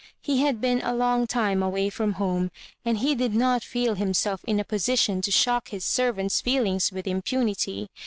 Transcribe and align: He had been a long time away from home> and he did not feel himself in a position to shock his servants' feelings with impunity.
He 0.19 0.39
had 0.41 0.59
been 0.59 0.81
a 0.81 0.95
long 0.95 1.27
time 1.27 1.61
away 1.61 1.91
from 1.91 2.13
home> 2.13 2.49
and 2.83 2.97
he 2.97 3.13
did 3.13 3.35
not 3.35 3.61
feel 3.63 3.93
himself 3.93 4.43
in 4.47 4.59
a 4.59 4.65
position 4.65 5.21
to 5.21 5.29
shock 5.29 5.67
his 5.69 5.85
servants' 5.85 6.41
feelings 6.41 6.91
with 6.91 7.05
impunity. 7.05 7.87